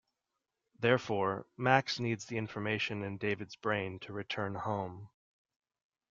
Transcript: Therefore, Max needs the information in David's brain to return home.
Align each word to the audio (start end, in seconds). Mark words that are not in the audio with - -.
Therefore, 0.79 1.45
Max 1.57 1.99
needs 1.99 2.25
the 2.25 2.39
information 2.39 3.03
in 3.03 3.19
David's 3.19 3.55
brain 3.55 3.99
to 3.99 4.13
return 4.13 4.55
home. 4.55 5.11